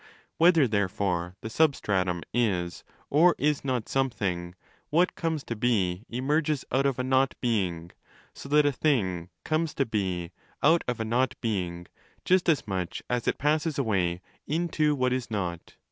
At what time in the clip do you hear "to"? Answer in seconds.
5.43-5.55, 9.75-9.85